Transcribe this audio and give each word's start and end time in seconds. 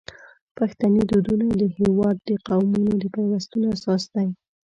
پښتني 0.57 1.03
دودونه 1.11 1.47
د 1.61 1.63
هیواد 1.77 2.17
د 2.29 2.31
قومونو 2.47 2.91
د 3.01 3.03
پیوستون 3.15 3.61
اساس 3.75 4.03
دي. 4.13 4.27